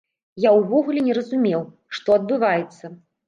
[0.45, 1.61] Я ўвогуле не разумеў,
[1.97, 2.93] што адбываецца.